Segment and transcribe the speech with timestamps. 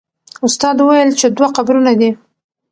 [0.45, 2.11] استاد وویل چې دوه قبرونه دي.